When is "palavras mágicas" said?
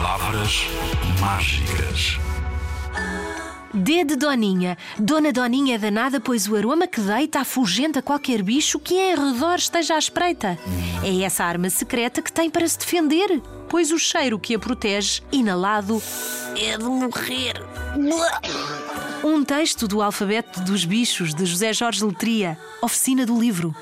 0.00-2.18